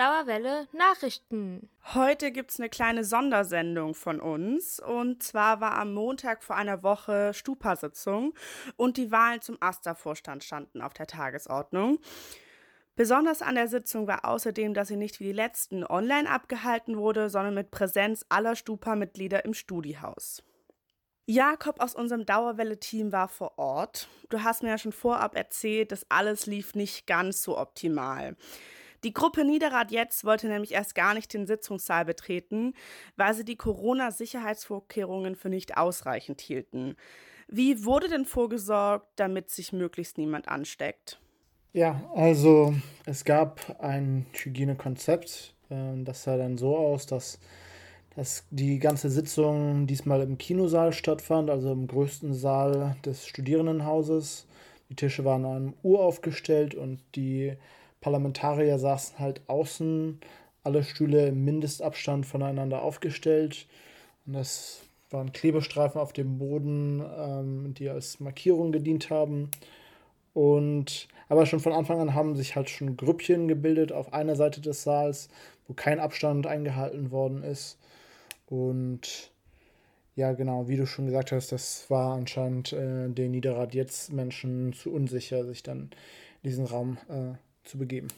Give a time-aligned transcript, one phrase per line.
[0.00, 1.68] Dauerwelle Nachrichten.
[1.92, 4.80] Heute gibt es eine kleine Sondersendung von uns.
[4.80, 8.32] Und zwar war am Montag vor einer Woche Stupa-Sitzung
[8.76, 11.98] und die Wahlen zum AStA-Vorstand standen auf der Tagesordnung.
[12.96, 17.28] Besonders an der Sitzung war außerdem, dass sie nicht wie die letzten online abgehalten wurde,
[17.28, 20.42] sondern mit Präsenz aller Stupa-Mitglieder im Studihaus.
[21.26, 24.08] Jakob aus unserem Dauerwelle-Team war vor Ort.
[24.30, 28.34] Du hast mir ja schon vorab erzählt, dass alles lief nicht ganz so optimal.
[29.04, 32.74] Die Gruppe Niederrad jetzt wollte nämlich erst gar nicht den Sitzungssaal betreten,
[33.16, 36.96] weil sie die Corona-Sicherheitsvorkehrungen für nicht ausreichend hielten.
[37.48, 41.20] Wie wurde denn vorgesorgt, damit sich möglichst niemand ansteckt?
[41.72, 42.74] Ja, also
[43.06, 45.54] es gab ein Hygienekonzept.
[45.70, 47.38] Äh, das sah dann so aus, dass
[48.16, 54.46] dass die ganze Sitzung diesmal im Kinosaal stattfand, also im größten Saal des Studierendenhauses.
[54.88, 57.56] Die Tische waren an einem Uhr aufgestellt und die
[58.00, 60.20] Parlamentarier saßen halt außen,
[60.62, 63.66] alle Stühle im Mindestabstand voneinander aufgestellt.
[64.26, 69.50] Und das waren Klebestreifen auf dem Boden, ähm, die als Markierung gedient haben.
[70.32, 74.60] Und aber schon von Anfang an haben sich halt schon Grüppchen gebildet auf einer Seite
[74.60, 75.28] des Saals,
[75.66, 77.78] wo kein Abstand eingehalten worden ist.
[78.46, 79.30] Und
[80.16, 84.72] ja, genau, wie du schon gesagt hast, das war anscheinend äh, den Niederrad jetzt Menschen
[84.72, 85.90] zu unsicher, sich dann
[86.42, 88.08] diesen Raum äh, zu begeben.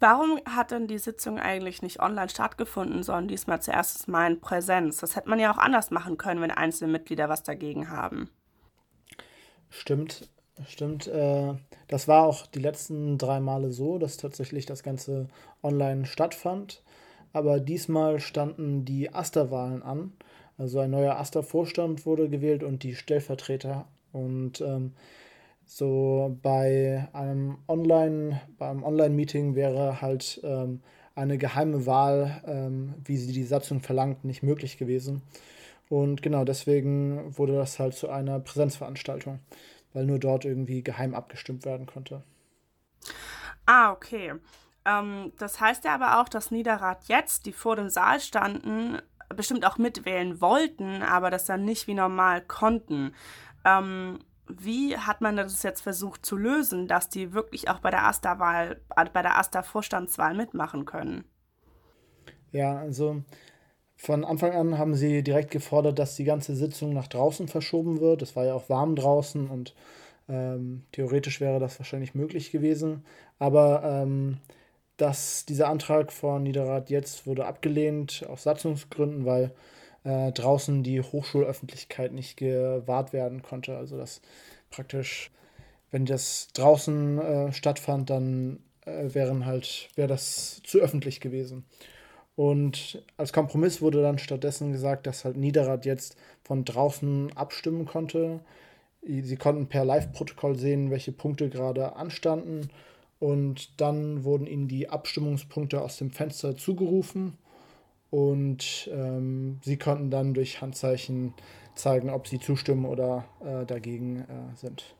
[0.00, 4.98] Warum hat denn die Sitzung eigentlich nicht online stattgefunden, sondern diesmal zuerst mal in Präsenz?
[4.98, 8.28] Das hätte man ja auch anders machen können, wenn einzelne Mitglieder was dagegen haben.
[9.70, 10.28] Stimmt,
[10.66, 11.06] stimmt.
[11.06, 11.54] Äh,
[11.88, 15.28] das war auch die letzten drei Male so, dass tatsächlich das Ganze
[15.62, 16.82] online stattfand
[17.34, 20.12] aber diesmal standen die Asterwahlen an.
[20.56, 23.86] Also ein neuer Aster-Vorstand wurde gewählt und die Stellvertreter.
[24.12, 24.92] Und ähm,
[25.66, 30.80] so bei einem Online, beim Online-Meeting wäre halt ähm,
[31.14, 35.22] eine geheime Wahl, ähm, wie sie die Satzung verlangt, nicht möglich gewesen.
[35.88, 39.40] Und genau deswegen wurde das halt zu einer Präsenzveranstaltung,
[39.92, 42.22] weil nur dort irgendwie geheim abgestimmt werden konnte.
[43.66, 44.34] Ah, okay.
[44.84, 48.98] Ähm, das heißt ja aber auch, dass Niederrad jetzt, die vor dem Saal standen,
[49.34, 53.14] bestimmt auch mitwählen wollten, aber das dann nicht wie normal konnten.
[53.64, 58.06] Ähm, wie hat man das jetzt versucht zu lösen, dass die wirklich auch bei der
[58.06, 61.24] AStA-Wahl, äh, bei der AStA-Vorstandswahl mitmachen können?
[62.52, 63.22] Ja, also
[63.96, 68.22] von Anfang an haben sie direkt gefordert, dass die ganze Sitzung nach draußen verschoben wird.
[68.22, 69.74] Es war ja auch warm draußen und
[70.28, 73.04] ähm, theoretisch wäre das wahrscheinlich möglich gewesen.
[73.38, 74.38] Aber ähm,
[74.96, 79.52] dass dieser Antrag von Niederrad jetzt wurde abgelehnt aus Satzungsgründen, weil
[80.04, 83.76] äh, draußen die Hochschulöffentlichkeit nicht gewahrt werden konnte.
[83.76, 84.20] Also dass
[84.70, 85.30] praktisch,
[85.90, 91.64] wenn das draußen äh, stattfand, dann äh, wären halt, wäre das zu öffentlich gewesen.
[92.36, 98.40] Und als Kompromiss wurde dann stattdessen gesagt, dass halt Niederrad jetzt von draußen abstimmen konnte.
[99.02, 102.70] Sie konnten per Live-Protokoll sehen, welche Punkte gerade anstanden
[103.20, 107.38] und dann wurden ihnen die Abstimmungspunkte aus dem Fenster zugerufen
[108.14, 111.34] und ähm, sie konnten dann durch Handzeichen
[111.74, 114.94] zeigen, ob sie zustimmen oder äh, dagegen äh, sind.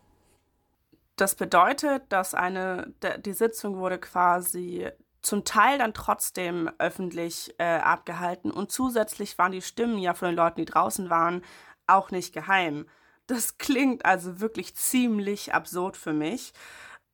[1.15, 2.93] Das bedeutet, dass eine,
[3.25, 4.89] die Sitzung wurde quasi
[5.23, 10.37] zum Teil dann trotzdem öffentlich äh, abgehalten und zusätzlich waren die Stimmen ja von den
[10.37, 11.43] Leuten, die draußen waren,
[11.87, 12.89] auch nicht geheim.
[13.29, 16.53] Das klingt also wirklich ziemlich absurd für mich.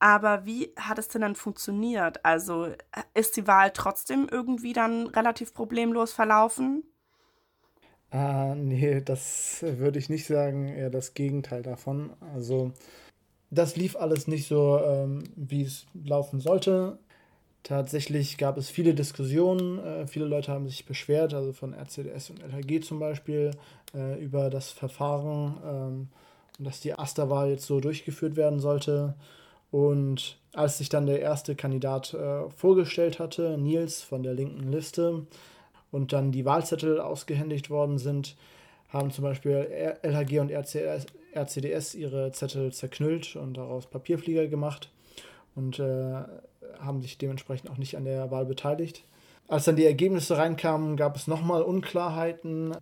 [0.00, 2.24] Aber wie hat es denn dann funktioniert?
[2.24, 2.68] Also
[3.14, 6.84] ist die Wahl trotzdem irgendwie dann relativ problemlos verlaufen?
[8.10, 10.68] Ah, nee, das würde ich nicht sagen.
[10.68, 12.10] Eher das Gegenteil davon.
[12.34, 12.72] Also,
[13.50, 16.98] das lief alles nicht so, ähm, wie es laufen sollte.
[17.64, 19.78] Tatsächlich gab es viele Diskussionen.
[19.80, 23.52] Äh, viele Leute haben sich beschwert, also von RCDS und LHG zum Beispiel,
[23.94, 26.08] äh, über das Verfahren ähm,
[26.58, 29.14] und dass die Asterwahl jetzt so durchgeführt werden sollte.
[29.70, 35.26] Und als sich dann der erste Kandidat äh, vorgestellt hatte, Nils von der linken Liste,
[35.90, 38.36] und dann die Wahlzettel ausgehändigt worden sind,
[38.88, 44.90] haben zum Beispiel LHG und RCDS, RCDS ihre Zettel zerknüllt und daraus Papierflieger gemacht
[45.54, 46.22] und äh,
[46.78, 49.04] haben sich dementsprechend auch nicht an der Wahl beteiligt.
[49.48, 52.76] Als dann die Ergebnisse reinkamen, gab es nochmal Unklarheiten.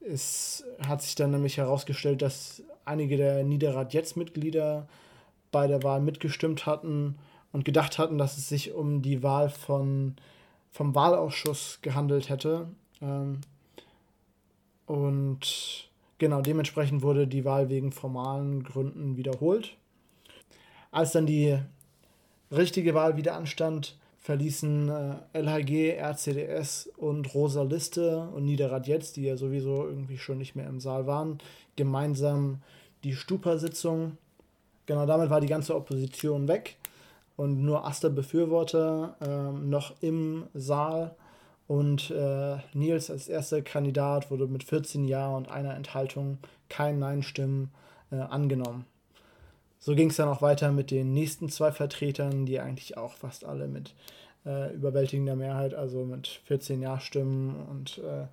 [0.00, 4.86] Es hat sich dann nämlich herausgestellt, dass einige der Niederrad-Jetzt-Mitglieder
[5.54, 7.16] bei der Wahl mitgestimmt hatten
[7.52, 10.16] und gedacht hatten, dass es sich um die Wahl von,
[10.72, 12.66] vom Wahlausschuss gehandelt hätte.
[13.00, 13.42] Ähm,
[14.86, 19.76] und genau dementsprechend wurde die Wahl wegen formalen Gründen wiederholt.
[20.90, 21.56] Als dann die
[22.50, 29.22] richtige Wahl wieder anstand, verließen äh, LHG, RCDS und Rosa Liste und Niederrad jetzt, die
[29.22, 31.38] ja sowieso irgendwie schon nicht mehr im Saal waren,
[31.76, 32.60] gemeinsam
[33.04, 34.16] die Stupa-Sitzung.
[34.86, 36.76] Genau damit war die ganze Opposition weg
[37.36, 41.14] und nur Aster-Befürworter äh, noch im Saal.
[41.66, 46.38] Und äh, Nils als erster Kandidat wurde mit 14 Ja und einer Enthaltung,
[46.68, 47.70] kein Nein-Stimmen,
[48.10, 48.84] äh, angenommen.
[49.78, 53.44] So ging es dann auch weiter mit den nächsten zwei Vertretern, die eigentlich auch fast
[53.44, 53.94] alle mit
[54.46, 58.26] äh, überwältigender Mehrheit, also mit 14 Ja-Stimmen und äh,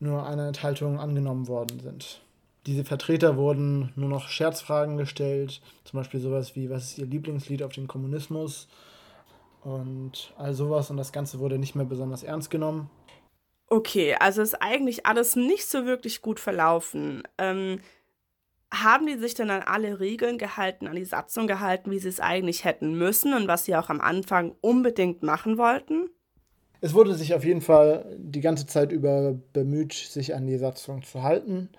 [0.00, 2.20] nur einer Enthaltung angenommen worden sind.
[2.66, 7.62] Diese Vertreter wurden nur noch Scherzfragen gestellt, zum Beispiel sowas wie, was ist ihr Lieblingslied
[7.62, 8.66] auf den Kommunismus
[9.62, 12.90] und all sowas und das Ganze wurde nicht mehr besonders ernst genommen.
[13.68, 17.22] Okay, also ist eigentlich alles nicht so wirklich gut verlaufen.
[17.38, 17.80] Ähm,
[18.72, 22.20] haben die sich denn an alle Regeln gehalten, an die Satzung gehalten, wie sie es
[22.20, 26.10] eigentlich hätten müssen und was sie auch am Anfang unbedingt machen wollten?
[26.80, 31.02] Es wurde sich auf jeden Fall die ganze Zeit über bemüht, sich an die Satzung
[31.02, 31.70] zu halten.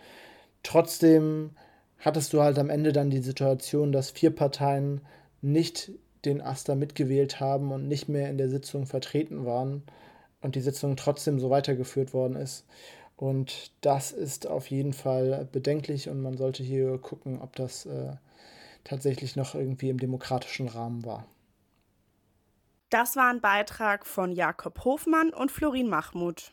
[0.67, 1.51] Trotzdem
[1.97, 4.99] hattest du halt am Ende dann die Situation, dass vier Parteien
[5.41, 5.91] nicht
[6.25, 9.83] den Aster mitgewählt haben und nicht mehr in der Sitzung vertreten waren
[10.41, 12.65] und die Sitzung trotzdem so weitergeführt worden ist.
[13.15, 18.11] Und das ist auf jeden Fall bedenklich und man sollte hier gucken, ob das äh,
[18.83, 21.25] tatsächlich noch irgendwie im demokratischen Rahmen war.
[22.89, 26.51] Das war ein Beitrag von Jakob Hofmann und Florin Mahmud.